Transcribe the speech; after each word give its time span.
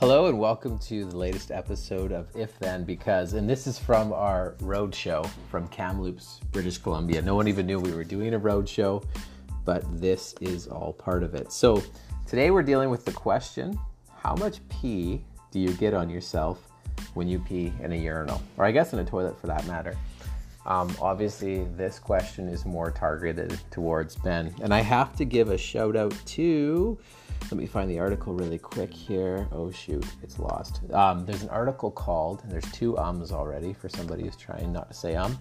Hello 0.00 0.28
and 0.28 0.38
welcome 0.38 0.78
to 0.78 1.04
the 1.04 1.14
latest 1.14 1.50
episode 1.50 2.10
of 2.10 2.34
If 2.34 2.58
Then 2.58 2.84
Because, 2.84 3.34
and 3.34 3.46
this 3.46 3.66
is 3.66 3.78
from 3.78 4.14
our 4.14 4.54
road 4.62 4.94
show 4.94 5.24
from 5.50 5.68
Kamloops, 5.68 6.40
British 6.52 6.78
Columbia. 6.78 7.20
No 7.20 7.34
one 7.34 7.46
even 7.48 7.66
knew 7.66 7.78
we 7.78 7.92
were 7.92 8.02
doing 8.02 8.32
a 8.32 8.38
road 8.38 8.66
show, 8.66 9.02
but 9.66 9.84
this 10.00 10.34
is 10.40 10.68
all 10.68 10.94
part 10.94 11.22
of 11.22 11.34
it. 11.34 11.52
So 11.52 11.82
today 12.26 12.50
we're 12.50 12.62
dealing 12.62 12.88
with 12.88 13.04
the 13.04 13.12
question: 13.12 13.78
How 14.16 14.34
much 14.36 14.66
pee 14.70 15.22
do 15.50 15.60
you 15.60 15.74
get 15.74 15.92
on 15.92 16.08
yourself 16.08 16.66
when 17.12 17.28
you 17.28 17.38
pee 17.38 17.70
in 17.82 17.92
a 17.92 17.96
urinal, 17.96 18.40
or 18.56 18.64
I 18.64 18.70
guess 18.70 18.94
in 18.94 19.00
a 19.00 19.04
toilet 19.04 19.38
for 19.38 19.48
that 19.48 19.66
matter? 19.66 19.98
Um, 20.64 20.96
obviously, 20.98 21.64
this 21.76 21.98
question 21.98 22.48
is 22.48 22.64
more 22.64 22.90
targeted 22.90 23.60
towards 23.70 24.24
men, 24.24 24.54
and 24.62 24.72
I 24.72 24.80
have 24.80 25.14
to 25.16 25.26
give 25.26 25.50
a 25.50 25.58
shout 25.58 25.94
out 25.94 26.14
to 26.28 26.98
let 27.42 27.52
me 27.52 27.66
find 27.66 27.90
the 27.90 27.98
article 27.98 28.32
really 28.32 28.58
quick 28.58 28.92
here. 28.92 29.48
Oh 29.52 29.70
shoot, 29.70 30.04
it's 30.22 30.38
lost. 30.38 30.80
Um, 30.92 31.26
there's 31.26 31.42
an 31.42 31.48
article 31.48 31.90
called, 31.90 32.42
and 32.42 32.52
there's 32.52 32.70
two 32.72 32.96
ums 32.96 33.32
already 33.32 33.72
for 33.72 33.88
somebody 33.88 34.24
who's 34.24 34.36
trying 34.36 34.72
not 34.72 34.88
to 34.88 34.94
say 34.94 35.16
um. 35.16 35.38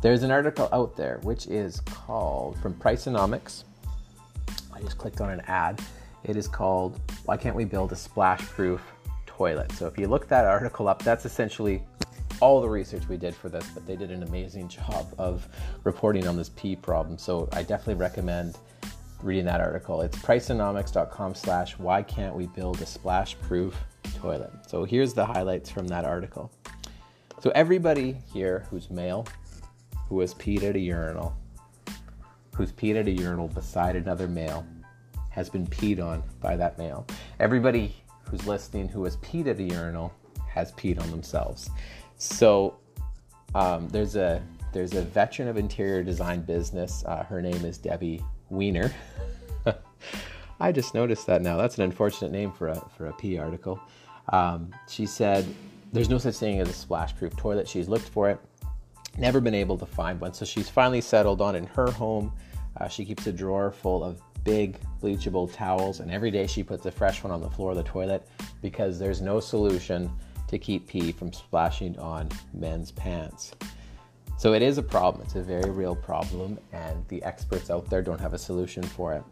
There's 0.00 0.22
an 0.22 0.30
article 0.30 0.68
out 0.72 0.96
there 0.96 1.20
which 1.22 1.46
is 1.46 1.80
called 1.80 2.58
from 2.58 2.74
Priceonomics. 2.74 3.64
I 4.72 4.80
just 4.80 4.98
clicked 4.98 5.20
on 5.20 5.30
an 5.30 5.40
ad. 5.46 5.80
It 6.24 6.36
is 6.36 6.48
called 6.48 7.00
"Why 7.24 7.36
Can't 7.36 7.54
We 7.54 7.64
Build 7.64 7.92
a 7.92 7.96
Splash-Proof 7.96 8.82
Toilet?" 9.26 9.72
So 9.72 9.86
if 9.86 9.98
you 9.98 10.08
look 10.08 10.28
that 10.28 10.44
article 10.44 10.88
up, 10.88 11.02
that's 11.02 11.24
essentially 11.24 11.82
all 12.40 12.60
the 12.60 12.68
research 12.68 13.08
we 13.08 13.16
did 13.16 13.34
for 13.34 13.48
this, 13.48 13.64
but 13.72 13.86
they 13.86 13.94
did 13.94 14.10
an 14.10 14.24
amazing 14.24 14.68
job 14.76 15.06
of 15.18 15.46
reporting 15.84 16.26
on 16.26 16.36
this 16.36 16.48
pee 16.50 16.74
problem. 16.74 17.16
So 17.16 17.48
I 17.52 17.62
definitely 17.62 17.94
recommend 17.94 18.58
reading 19.22 19.44
that 19.44 19.60
article. 19.60 20.00
It's 20.00 20.16
priceonomics.com 20.18 21.34
slash 21.34 21.78
why 21.78 22.02
can't 22.02 22.34
we 22.34 22.46
build 22.46 22.80
a 22.80 22.86
splash 22.86 23.38
proof 23.40 23.76
toilet. 24.16 24.52
So 24.66 24.84
here's 24.84 25.14
the 25.14 25.24
highlights 25.24 25.70
from 25.70 25.86
that 25.88 26.04
article. 26.04 26.50
So 27.40 27.50
everybody 27.54 28.18
here 28.32 28.66
who's 28.70 28.90
male, 28.90 29.26
who 30.08 30.20
has 30.20 30.34
peed 30.34 30.62
at 30.62 30.76
a 30.76 30.78
urinal, 30.78 31.36
who's 32.54 32.72
peed 32.72 32.96
at 32.96 33.08
a 33.08 33.10
urinal 33.10 33.48
beside 33.48 33.96
another 33.96 34.28
male, 34.28 34.66
has 35.30 35.48
been 35.48 35.66
peed 35.66 36.04
on 36.04 36.22
by 36.40 36.56
that 36.56 36.78
male. 36.78 37.06
Everybody 37.40 37.94
who's 38.24 38.46
listening 38.46 38.88
who 38.88 39.04
has 39.04 39.16
peed 39.18 39.46
at 39.46 39.58
a 39.58 39.62
urinal 39.62 40.12
has 40.48 40.72
peed 40.72 41.00
on 41.00 41.10
themselves. 41.10 41.70
So 42.16 42.76
um, 43.54 43.88
there's 43.88 44.16
a 44.16 44.42
there's 44.72 44.94
a 44.94 45.02
veteran 45.02 45.48
of 45.48 45.58
interior 45.58 46.02
design 46.02 46.42
business. 46.42 47.04
Uh, 47.04 47.24
her 47.24 47.42
name 47.42 47.64
is 47.64 47.76
Debbie 47.76 48.22
Wiener. 48.52 48.92
I 50.60 50.70
just 50.70 50.94
noticed 50.94 51.26
that 51.26 51.42
now. 51.42 51.56
That's 51.56 51.78
an 51.78 51.84
unfortunate 51.84 52.30
name 52.30 52.52
for 52.52 52.68
a 52.68 52.80
for 52.96 53.06
a 53.06 53.12
P 53.14 53.38
article. 53.38 53.80
Um, 54.28 54.72
she 54.88 55.06
said 55.06 55.44
there's 55.92 56.08
no 56.08 56.18
such 56.18 56.36
thing 56.36 56.60
as 56.60 56.68
a 56.68 56.72
splash-proof 56.72 57.36
toilet. 57.36 57.66
She's 57.66 57.88
looked 57.88 58.08
for 58.08 58.30
it, 58.30 58.38
never 59.18 59.40
been 59.40 59.54
able 59.54 59.76
to 59.78 59.86
find 59.86 60.20
one. 60.20 60.32
So 60.32 60.44
she's 60.44 60.68
finally 60.68 61.00
settled 61.00 61.40
on 61.40 61.56
in 61.56 61.66
her 61.66 61.90
home. 61.90 62.32
Uh, 62.76 62.88
she 62.88 63.04
keeps 63.04 63.26
a 63.26 63.32
drawer 63.32 63.72
full 63.72 64.04
of 64.04 64.20
big 64.44 64.78
bleachable 65.02 65.52
towels, 65.52 66.00
and 66.00 66.10
every 66.10 66.30
day 66.30 66.46
she 66.46 66.62
puts 66.62 66.86
a 66.86 66.90
fresh 66.90 67.22
one 67.22 67.32
on 67.32 67.40
the 67.40 67.50
floor 67.50 67.72
of 67.72 67.76
the 67.76 67.82
toilet 67.82 68.26
because 68.60 68.98
there's 68.98 69.20
no 69.20 69.40
solution 69.40 70.10
to 70.48 70.58
keep 70.58 70.86
pee 70.86 71.12
from 71.12 71.32
splashing 71.32 71.98
on 71.98 72.28
men's 72.52 72.90
pants. 72.92 73.52
So 74.42 74.54
it 74.54 74.62
is 74.62 74.76
a 74.76 74.82
problem. 74.82 75.22
It's 75.24 75.36
a 75.36 75.40
very 75.40 75.70
real 75.70 75.94
problem, 75.94 76.58
and 76.72 77.06
the 77.06 77.22
experts 77.22 77.70
out 77.70 77.88
there 77.88 78.02
don't 78.02 78.20
have 78.20 78.34
a 78.34 78.38
solution 78.38 78.82
for 78.82 79.14
it. 79.14 79.22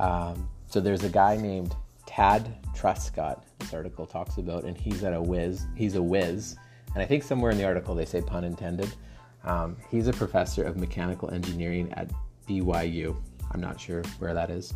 Um, 0.00 0.48
so 0.68 0.78
there's 0.78 1.02
a 1.02 1.08
guy 1.08 1.36
named 1.36 1.74
Tadd 2.06 2.48
Truscott. 2.76 3.42
This 3.58 3.74
article 3.74 4.06
talks 4.06 4.36
about, 4.36 4.62
and 4.62 4.78
he's 4.78 5.02
at 5.02 5.14
a 5.14 5.20
whiz. 5.20 5.66
He's 5.74 5.96
a 5.96 6.00
whiz, 6.00 6.54
and 6.94 7.02
I 7.02 7.06
think 7.06 7.24
somewhere 7.24 7.50
in 7.50 7.58
the 7.58 7.64
article 7.64 7.96
they 7.96 8.04
say 8.04 8.20
pun 8.20 8.44
intended. 8.44 8.94
Um, 9.42 9.76
he's 9.90 10.06
a 10.06 10.12
professor 10.12 10.62
of 10.62 10.76
mechanical 10.76 11.32
engineering 11.32 11.92
at 11.94 12.08
BYU. 12.48 13.20
I'm 13.50 13.60
not 13.60 13.80
sure 13.80 14.04
where 14.20 14.32
that 14.32 14.48
is, 14.48 14.72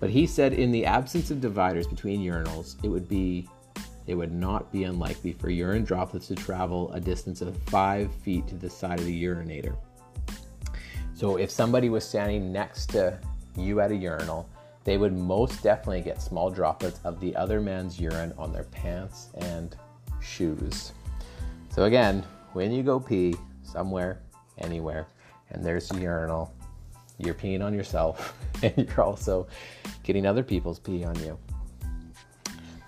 but 0.00 0.08
he 0.08 0.26
said 0.26 0.54
in 0.54 0.72
the 0.72 0.86
absence 0.86 1.30
of 1.30 1.42
dividers 1.42 1.86
between 1.86 2.22
urinals, 2.22 2.82
it 2.82 2.88
would 2.88 3.10
be 3.10 3.46
it 4.08 4.14
would 4.14 4.32
not 4.32 4.72
be 4.72 4.84
unlikely 4.84 5.34
for 5.34 5.50
urine 5.50 5.84
droplets 5.84 6.28
to 6.28 6.34
travel 6.34 6.90
a 6.94 6.98
distance 7.00 7.42
of 7.42 7.54
five 7.64 8.10
feet 8.10 8.48
to 8.48 8.54
the 8.54 8.68
side 8.68 8.98
of 8.98 9.04
the 9.04 9.24
urinator. 9.24 9.76
So 11.14 11.36
if 11.36 11.50
somebody 11.50 11.90
was 11.90 12.08
standing 12.08 12.50
next 12.50 12.86
to 12.90 13.18
you 13.54 13.80
at 13.80 13.92
a 13.92 13.94
urinal, 13.94 14.48
they 14.84 14.96
would 14.96 15.14
most 15.14 15.62
definitely 15.62 16.00
get 16.00 16.22
small 16.22 16.50
droplets 16.50 17.00
of 17.04 17.20
the 17.20 17.36
other 17.36 17.60
man's 17.60 18.00
urine 18.00 18.32
on 18.38 18.50
their 18.50 18.64
pants 18.64 19.28
and 19.34 19.76
shoes. 20.22 20.92
So 21.68 21.84
again, 21.84 22.24
when 22.54 22.72
you 22.72 22.82
go 22.82 22.98
pee 22.98 23.34
somewhere, 23.62 24.22
anywhere, 24.56 25.06
and 25.50 25.62
there's 25.62 25.90
a 25.90 26.00
urinal, 26.00 26.54
you're 27.18 27.34
peeing 27.34 27.62
on 27.62 27.74
yourself 27.74 28.34
and 28.62 28.88
you're 28.88 29.02
also 29.02 29.46
getting 30.02 30.24
other 30.24 30.42
people's 30.42 30.78
pee 30.78 31.04
on 31.04 31.14
you 31.16 31.38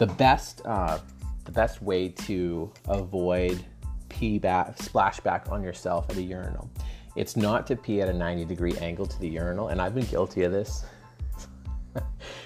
the 0.01 0.07
best 0.07 0.63
uh, 0.65 0.99
the 1.45 1.53
best 1.53 1.83
way 1.83 2.09
to 2.09 2.73
avoid 2.89 3.63
pee 4.09 4.39
back 4.39 4.77
splashback 4.79 5.53
on 5.53 5.63
yourself 5.63 6.09
at 6.09 6.17
a 6.17 6.23
urinal. 6.23 6.71
It's 7.17 7.37
not 7.37 7.67
to 7.67 7.77
pee 7.77 8.01
at 8.01 8.09
a 8.09 8.13
90 8.13 8.47
degree 8.47 8.77
angle 8.79 9.05
to 9.05 9.21
the 9.21 9.29
urinal, 9.29 9.69
and 9.69 9.81
I've 9.81 9.95
been 9.95 10.07
guilty 10.07 10.45
of 10.45 10.53
this. 10.53 10.85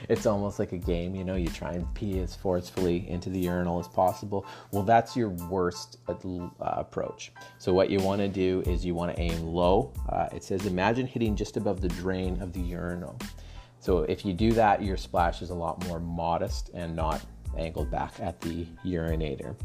it's 0.08 0.26
almost 0.26 0.58
like 0.58 0.72
a 0.72 0.78
game, 0.78 1.14
you 1.14 1.22
know, 1.22 1.36
you 1.36 1.46
try 1.46 1.72
and 1.72 1.94
pee 1.94 2.18
as 2.18 2.34
forcefully 2.34 3.08
into 3.08 3.30
the 3.30 3.38
urinal 3.38 3.78
as 3.78 3.86
possible. 3.86 4.46
Well, 4.72 4.82
that's 4.82 5.16
your 5.16 5.28
worst 5.28 5.98
uh, 6.08 6.14
approach. 6.60 7.30
So, 7.58 7.72
what 7.72 7.88
you 7.88 8.00
want 8.00 8.20
to 8.20 8.28
do 8.28 8.64
is 8.66 8.84
you 8.84 8.96
want 8.96 9.14
to 9.14 9.22
aim 9.22 9.46
low. 9.46 9.92
Uh, 10.08 10.26
it 10.32 10.42
says, 10.42 10.66
imagine 10.66 11.06
hitting 11.06 11.36
just 11.36 11.56
above 11.56 11.80
the 11.80 11.88
drain 11.88 12.42
of 12.42 12.52
the 12.52 12.60
urinal. 12.60 13.16
So, 13.78 13.98
if 14.04 14.24
you 14.24 14.32
do 14.32 14.50
that, 14.52 14.82
your 14.82 14.96
splash 14.96 15.40
is 15.40 15.50
a 15.50 15.54
lot 15.54 15.86
more 15.86 16.00
modest 16.00 16.70
and 16.74 16.96
not 16.96 17.24
angled 17.58 17.90
back 17.90 18.12
at 18.20 18.40
the 18.40 18.66
urinator. 18.84 19.56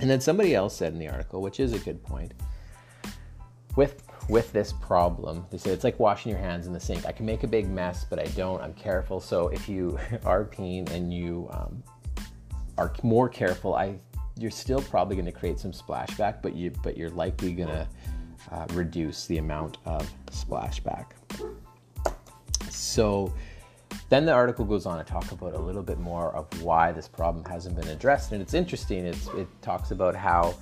And 0.00 0.10
then 0.10 0.20
somebody 0.20 0.54
else 0.54 0.76
said 0.76 0.92
in 0.92 0.98
the 0.98 1.08
article, 1.08 1.40
which 1.40 1.60
is 1.60 1.72
a 1.72 1.78
good 1.78 2.02
point, 2.02 2.34
with 3.76 4.02
with 4.28 4.52
this 4.52 4.72
problem, 4.72 5.44
they 5.50 5.58
said 5.58 5.72
it's 5.72 5.84
like 5.84 6.00
washing 6.00 6.30
your 6.30 6.40
hands 6.40 6.66
in 6.66 6.72
the 6.72 6.80
sink. 6.80 7.04
I 7.04 7.12
can 7.12 7.26
make 7.26 7.42
a 7.42 7.46
big 7.46 7.68
mess, 7.68 8.06
but 8.08 8.18
I 8.18 8.24
don't. 8.28 8.60
I'm 8.62 8.72
careful. 8.72 9.20
So 9.20 9.48
if 9.48 9.68
you 9.68 9.98
are 10.24 10.44
peeing 10.44 10.90
and 10.90 11.12
you 11.12 11.48
um, 11.52 11.82
are 12.78 12.92
more 13.02 13.28
careful, 13.28 13.74
I 13.74 13.98
you're 14.38 14.50
still 14.50 14.80
probably 14.82 15.14
going 15.14 15.26
to 15.26 15.32
create 15.32 15.58
some 15.60 15.72
splashback, 15.72 16.42
but 16.42 16.54
you 16.54 16.72
but 16.82 16.96
you're 16.96 17.10
likely 17.10 17.52
going 17.52 17.68
to 17.68 17.86
uh, 18.50 18.66
reduce 18.72 19.26
the 19.26 19.38
amount 19.38 19.78
of 19.84 20.10
splashback. 20.30 21.06
So 22.70 23.32
then 24.14 24.24
the 24.24 24.32
article 24.32 24.64
goes 24.64 24.86
on 24.86 24.96
to 24.96 25.04
talk 25.04 25.32
about 25.32 25.54
a 25.54 25.58
little 25.58 25.82
bit 25.82 25.98
more 25.98 26.30
of 26.36 26.46
why 26.62 26.92
this 26.92 27.08
problem 27.08 27.44
hasn't 27.46 27.74
been 27.74 27.88
addressed. 27.88 28.30
And 28.30 28.40
it's 28.40 28.54
interesting, 28.54 29.04
it's, 29.06 29.26
it 29.30 29.48
talks 29.60 29.90
about 29.90 30.14
how 30.14 30.54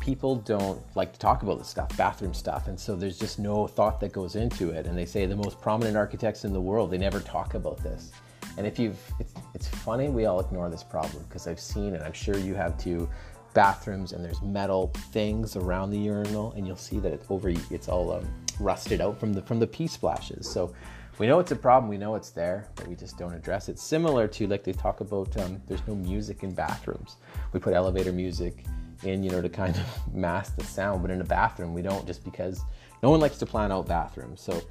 people 0.00 0.36
don't 0.36 0.78
like 0.94 1.10
to 1.14 1.18
talk 1.18 1.42
about 1.42 1.56
this 1.56 1.68
stuff, 1.68 1.96
bathroom 1.96 2.34
stuff. 2.34 2.68
And 2.68 2.78
so 2.78 2.94
there's 2.94 3.18
just 3.18 3.38
no 3.38 3.66
thought 3.66 4.00
that 4.00 4.12
goes 4.12 4.36
into 4.36 4.68
it. 4.68 4.84
And 4.84 4.98
they 4.98 5.06
say 5.06 5.24
the 5.24 5.34
most 5.34 5.62
prominent 5.62 5.96
architects 5.96 6.44
in 6.44 6.52
the 6.52 6.60
world, 6.60 6.90
they 6.90 6.98
never 6.98 7.20
talk 7.20 7.54
about 7.54 7.82
this. 7.82 8.12
And 8.58 8.66
if 8.66 8.78
you've, 8.78 8.98
it's, 9.18 9.32
it's 9.54 9.68
funny 9.68 10.10
we 10.10 10.26
all 10.26 10.38
ignore 10.38 10.68
this 10.68 10.82
problem 10.82 11.24
because 11.26 11.46
I've 11.46 11.60
seen 11.60 11.94
it, 11.94 12.02
I'm 12.02 12.12
sure 12.12 12.36
you 12.36 12.54
have 12.54 12.76
too, 12.76 13.08
bathrooms 13.54 14.12
and 14.12 14.22
there's 14.22 14.42
metal 14.42 14.92
things 15.10 15.56
around 15.56 15.90
the 15.90 15.98
urinal 15.98 16.52
and 16.52 16.66
you'll 16.66 16.76
see 16.76 16.98
that 16.98 17.14
it's 17.14 17.24
over, 17.30 17.50
it's 17.70 17.88
all 17.88 18.12
um, 18.12 18.28
rusted 18.60 19.00
out 19.00 19.18
from 19.18 19.32
the, 19.32 19.40
from 19.40 19.58
the 19.58 19.66
pee 19.66 19.86
splashes. 19.86 20.46
So 20.46 20.74
we 21.20 21.26
know 21.26 21.38
it's 21.38 21.52
a 21.52 21.56
problem, 21.56 21.90
we 21.90 21.98
know 21.98 22.14
it's 22.14 22.30
there, 22.30 22.66
but 22.74 22.88
we 22.88 22.96
just 22.96 23.18
don't 23.18 23.34
address 23.34 23.68
it. 23.68 23.78
Similar 23.78 24.26
to 24.28 24.46
like 24.46 24.64
they 24.64 24.72
talk 24.72 25.02
about 25.02 25.36
um, 25.36 25.60
there's 25.66 25.86
no 25.86 25.94
music 25.94 26.42
in 26.42 26.54
bathrooms. 26.54 27.16
We 27.52 27.60
put 27.60 27.74
elevator 27.74 28.10
music 28.10 28.64
in, 29.02 29.22
you 29.22 29.30
know, 29.30 29.42
to 29.42 29.50
kind 29.50 29.76
of 29.76 30.14
mask 30.14 30.56
the 30.56 30.64
sound, 30.64 31.02
but 31.02 31.10
in 31.10 31.20
a 31.20 31.24
bathroom 31.24 31.74
we 31.74 31.82
don't 31.82 32.06
just 32.06 32.24
because 32.24 32.62
no 33.02 33.10
one 33.10 33.20
likes 33.20 33.36
to 33.36 33.44
plan 33.44 33.70
out 33.70 33.86
bathrooms. 33.86 34.40
So 34.40 34.62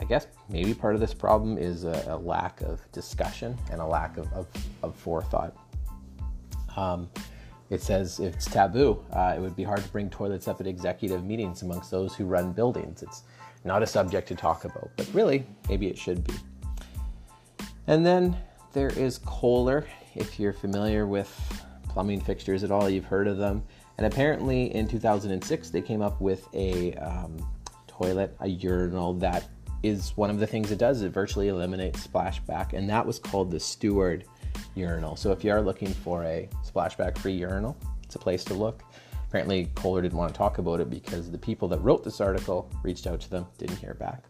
I 0.00 0.04
guess 0.04 0.26
maybe 0.48 0.74
part 0.74 0.96
of 0.96 1.00
this 1.00 1.14
problem 1.14 1.56
is 1.56 1.84
a, 1.84 2.04
a 2.08 2.16
lack 2.16 2.62
of 2.62 2.80
discussion 2.90 3.56
and 3.70 3.80
a 3.80 3.86
lack 3.86 4.16
of, 4.16 4.32
of, 4.32 4.48
of 4.82 4.96
forethought. 4.96 5.56
Um, 6.76 7.08
it 7.70 7.80
says 7.80 8.18
it's 8.18 8.46
taboo, 8.46 9.04
uh, 9.12 9.34
it 9.36 9.40
would 9.40 9.54
be 9.54 9.62
hard 9.62 9.84
to 9.84 9.88
bring 9.90 10.10
toilets 10.10 10.48
up 10.48 10.60
at 10.60 10.66
executive 10.66 11.24
meetings 11.24 11.62
amongst 11.62 11.92
those 11.92 12.12
who 12.12 12.24
run 12.24 12.52
buildings. 12.52 13.04
It's 13.04 13.22
not 13.64 13.82
a 13.82 13.86
subject 13.86 14.28
to 14.28 14.34
talk 14.34 14.64
about, 14.64 14.90
but 14.96 15.08
really, 15.12 15.46
maybe 15.68 15.88
it 15.88 15.98
should 15.98 16.24
be. 16.24 16.34
And 17.86 18.04
then 18.04 18.36
there 18.72 18.90
is 18.90 19.18
Kohler. 19.18 19.86
If 20.14 20.38
you're 20.38 20.52
familiar 20.52 21.06
with 21.06 21.30
plumbing 21.88 22.20
fixtures 22.20 22.64
at 22.64 22.70
all, 22.70 22.88
you've 22.88 23.04
heard 23.04 23.28
of 23.28 23.38
them. 23.38 23.62
And 23.98 24.06
apparently, 24.06 24.74
in 24.74 24.88
2006, 24.88 25.70
they 25.70 25.82
came 25.82 26.02
up 26.02 26.20
with 26.20 26.48
a 26.54 26.94
um, 26.94 27.36
toilet, 27.86 28.36
a 28.40 28.48
urinal 28.48 29.14
that 29.14 29.48
is 29.82 30.16
one 30.16 30.30
of 30.30 30.38
the 30.38 30.46
things 30.46 30.70
it 30.70 30.78
does. 30.78 31.02
It 31.02 31.10
virtually 31.10 31.48
eliminates 31.48 32.06
splashback, 32.06 32.72
and 32.72 32.88
that 32.88 33.06
was 33.06 33.18
called 33.18 33.50
the 33.50 33.60
Steward 33.60 34.24
urinal. 34.74 35.16
So 35.16 35.32
if 35.32 35.44
you 35.44 35.50
are 35.52 35.60
looking 35.60 35.92
for 35.92 36.24
a 36.24 36.48
splashback 36.64 37.18
free 37.18 37.34
urinal, 37.34 37.76
it's 38.04 38.14
a 38.14 38.18
place 38.18 38.44
to 38.44 38.54
look. 38.54 38.82
Apparently, 39.32 39.70
Kohler 39.74 40.02
didn't 40.02 40.18
want 40.18 40.30
to 40.30 40.36
talk 40.36 40.58
about 40.58 40.78
it 40.78 40.90
because 40.90 41.30
the 41.30 41.38
people 41.38 41.66
that 41.68 41.78
wrote 41.78 42.04
this 42.04 42.20
article 42.20 42.70
reached 42.82 43.06
out 43.06 43.18
to 43.22 43.30
them, 43.30 43.46
didn't 43.56 43.78
hear 43.78 43.94
back. 43.94 44.24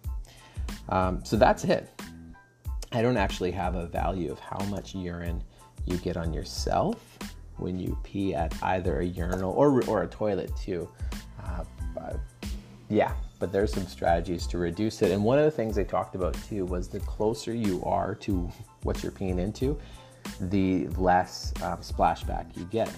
Um, 0.90 1.24
so 1.24 1.36
that's 1.36 1.64
it. 1.64 1.90
I 2.92 3.02
don't 3.02 3.16
actually 3.16 3.50
have 3.50 3.74
a 3.74 3.86
value 3.88 4.30
of 4.30 4.38
how 4.38 4.64
much 4.66 4.94
urine 4.94 5.42
you 5.86 5.96
get 5.96 6.16
on 6.16 6.32
yourself 6.32 7.18
when 7.56 7.80
you 7.80 7.98
pee 8.04 8.32
at 8.36 8.54
either 8.62 9.00
a 9.00 9.04
urinal 9.04 9.52
or, 9.54 9.82
or 9.88 10.04
a 10.04 10.06
toilet 10.06 10.52
too. 10.56 10.88
Uh, 11.44 11.64
yeah, 12.88 13.12
but 13.40 13.50
there's 13.50 13.72
some 13.72 13.88
strategies 13.88 14.46
to 14.46 14.58
reduce 14.58 15.02
it. 15.02 15.10
And 15.10 15.24
one 15.24 15.36
of 15.36 15.44
the 15.44 15.50
things 15.50 15.74
they 15.74 15.82
talked 15.82 16.14
about 16.14 16.36
too 16.48 16.64
was 16.64 16.86
the 16.86 17.00
closer 17.00 17.52
you 17.52 17.82
are 17.82 18.14
to 18.20 18.48
what 18.84 19.02
you're 19.02 19.10
peeing 19.10 19.40
into, 19.40 19.76
the 20.42 20.86
less 20.90 21.52
um, 21.60 21.78
splashback 21.78 22.56
you 22.56 22.66
get, 22.66 22.88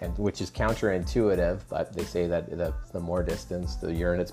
and 0.00 0.16
which 0.18 0.40
is 0.40 0.50
counterintuitive. 0.50 1.60
But 1.68 1.92
they 1.92 2.04
say 2.04 2.26
that 2.26 2.50
the, 2.50 2.74
the 2.92 3.00
more 3.00 3.22
distance, 3.22 3.76
the 3.76 3.88
urinates, 3.88 4.32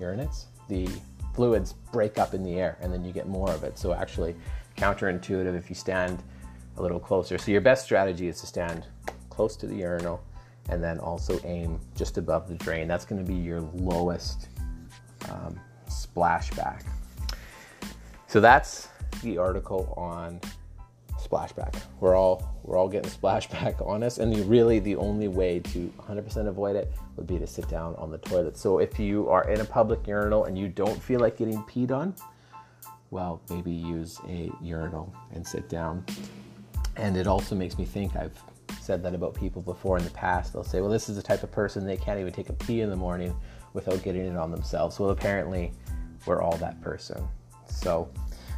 urinates, 0.00 0.44
the 0.68 0.88
fluids 1.34 1.74
break 1.92 2.18
up 2.18 2.34
in 2.34 2.42
the 2.42 2.54
air, 2.54 2.76
and 2.80 2.92
then 2.92 3.04
you 3.04 3.12
get 3.12 3.28
more 3.28 3.50
of 3.50 3.64
it. 3.64 3.78
So 3.78 3.92
actually, 3.92 4.34
counterintuitive 4.76 5.56
if 5.56 5.68
you 5.68 5.74
stand 5.74 6.22
a 6.76 6.82
little 6.82 7.00
closer. 7.00 7.38
So 7.38 7.50
your 7.50 7.60
best 7.60 7.84
strategy 7.84 8.28
is 8.28 8.40
to 8.40 8.46
stand 8.46 8.86
close 9.28 9.56
to 9.56 9.66
the 9.66 9.74
urinal 9.74 10.22
and 10.68 10.82
then 10.82 10.98
also 10.98 11.38
aim 11.44 11.80
just 11.96 12.18
above 12.18 12.48
the 12.48 12.54
drain. 12.54 12.86
That's 12.86 13.04
going 13.04 13.24
to 13.24 13.26
be 13.26 13.38
your 13.38 13.60
lowest 13.60 14.48
um, 15.30 15.58
splashback. 15.88 16.84
So 18.26 18.40
that's 18.40 18.88
the 19.22 19.38
article 19.38 19.92
on 19.96 20.40
splashback. 21.20 21.80
We're 22.00 22.16
all 22.16 22.56
we're 22.62 22.76
all 22.76 22.88
getting 22.88 23.10
splashback 23.22 23.84
on 23.86 24.02
us, 24.02 24.18
and 24.18 24.34
the, 24.34 24.42
really 24.44 24.78
the 24.78 24.96
only 24.96 25.28
way 25.28 25.60
to 25.60 25.92
100% 25.98 26.46
avoid 26.46 26.76
it 26.76 26.92
would 27.16 27.26
be 27.26 27.38
to 27.38 27.46
sit 27.46 27.68
down 27.68 27.94
on 27.96 28.10
the 28.10 28.18
toilet. 28.18 28.56
So 28.56 28.78
if 28.78 28.98
you 28.98 29.28
are 29.28 29.48
in 29.48 29.60
a 29.60 29.64
public 29.64 30.06
urinal 30.06 30.44
and 30.44 30.58
you 30.58 30.68
don't 30.68 31.00
feel 31.02 31.20
like 31.20 31.38
getting 31.38 31.62
peed 31.64 31.90
on, 31.90 32.14
well, 33.10 33.40
maybe 33.50 33.72
use 33.72 34.18
a 34.28 34.50
urinal 34.62 35.12
and 35.32 35.46
sit 35.46 35.68
down. 35.68 36.04
And 36.96 37.16
it 37.16 37.26
also 37.26 37.54
makes 37.54 37.78
me 37.78 37.84
think 37.84 38.14
I've 38.16 38.38
said 38.80 39.02
that 39.02 39.14
about 39.14 39.34
people 39.34 39.62
before 39.62 39.98
in 39.98 40.04
the 40.04 40.10
past. 40.10 40.52
They'll 40.52 40.64
say, 40.64 40.80
well, 40.80 40.90
this 40.90 41.08
is 41.08 41.16
the 41.16 41.22
type 41.22 41.42
of 41.42 41.50
person 41.50 41.86
they 41.86 41.96
can't 41.96 42.20
even 42.20 42.32
take 42.32 42.48
a 42.48 42.52
pee 42.52 42.80
in 42.82 42.90
the 42.90 42.96
morning 42.96 43.34
without 43.72 44.02
getting 44.02 44.26
it 44.26 44.36
on 44.36 44.50
themselves. 44.50 44.98
Well, 44.98 45.10
apparently, 45.10 45.72
we're 46.26 46.42
all 46.42 46.56
that 46.58 46.80
person. 46.82 47.26
So, 47.68 48.10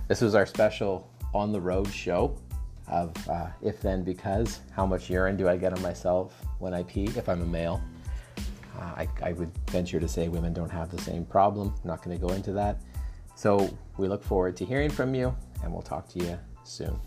this 0.09 0.21
was 0.21 0.35
our 0.35 0.47
special 0.47 1.11
on 1.35 1.53
the 1.53 1.61
road 1.61 1.91
show 1.91 2.37
of 2.89 3.13
uh, 3.29 3.49
if 3.63 3.81
then 3.81 4.03
because 4.03 4.61
how 4.73 4.85
much 4.87 5.09
urine 5.09 5.37
do 5.37 5.49
I 5.49 5.57
get 5.57 5.73
on 5.73 5.83
myself 5.83 6.35
when 6.59 6.75
I 6.75 6.83
pee 6.83 7.05
if 7.17 7.29
I'm 7.29 7.43
a 7.43 7.47
male. 7.47 7.81
Uh, 8.79 8.83
I, 8.83 9.09
I 9.23 9.33
would 9.33 9.51
venture 9.71 10.01
to 10.01 10.09
say 10.09 10.29
women 10.29 10.53
don't 10.53 10.71
have 10.71 10.91
the 10.91 11.01
same 11.01 11.25
problem. 11.25 11.75
I'm 11.83 11.89
not 11.89 12.03
going 12.03 12.19
to 12.19 12.27
go 12.27 12.33
into 12.33 12.53
that. 12.55 12.81
So, 13.35 13.77
we 13.99 14.09
look 14.09 14.23
forward 14.23 14.57
to 14.57 14.65
hearing 14.65 14.91
from 14.91 15.15
you, 15.15 15.35
and 15.63 15.73
we'll 15.73 15.83
talk 15.83 16.09
to 16.11 16.19
you 16.19 16.39
soon. 16.65 16.99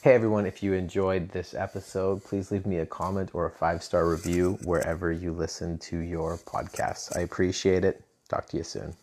Hey 0.00 0.14
everyone, 0.14 0.46
if 0.46 0.62
you 0.62 0.74
enjoyed 0.74 1.28
this 1.30 1.54
episode, 1.54 2.24
please 2.24 2.50
leave 2.50 2.66
me 2.66 2.78
a 2.78 2.86
comment 2.86 3.30
or 3.34 3.46
a 3.46 3.50
five 3.50 3.82
star 3.82 4.08
review 4.08 4.58
wherever 4.64 5.12
you 5.12 5.32
listen 5.32 5.76
to 5.78 5.98
your 5.98 6.38
podcasts. 6.38 7.14
I 7.16 7.22
appreciate 7.22 7.84
it. 7.84 8.02
Talk 8.28 8.46
to 8.50 8.56
you 8.56 8.62
soon. 8.62 8.94